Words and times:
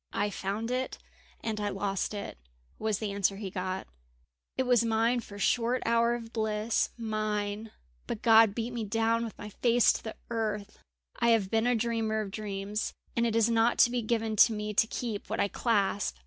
"I 0.13 0.31
found 0.31 0.71
it 0.71 0.97
and 1.41 1.59
I 1.61 1.69
lost 1.69 2.15
it," 2.15 2.39
was 2.79 2.97
the 2.97 3.11
answer 3.11 3.35
he 3.37 3.51
got. 3.51 3.85
"It 4.57 4.63
was 4.63 4.83
mine 4.83 5.19
for 5.19 5.35
a 5.35 5.39
short 5.39 5.83
hour 5.85 6.15
of 6.15 6.33
bliss 6.33 6.89
mine; 6.97 7.69
but 8.07 8.13
again 8.17 8.21
God 8.23 8.55
beat 8.55 8.73
me 8.73 8.83
down 8.83 9.23
with 9.23 9.37
my 9.37 9.49
face 9.49 9.93
to 9.93 10.03
the 10.03 10.15
earth. 10.31 10.79
"I 11.19 11.29
have 11.29 11.51
been 11.51 11.67
a 11.67 11.75
dreamer 11.75 12.21
of 12.21 12.31
dreams, 12.31 12.93
and 13.15 13.27
it 13.27 13.35
is 13.35 13.47
not 13.47 13.77
to 13.77 13.91
be 13.91 14.01
given 14.01 14.35
to 14.37 14.53
me 14.53 14.73
to 14.73 14.87
keep 14.87 15.29
what 15.29 15.39
I 15.39 15.47
clasp. 15.47 16.17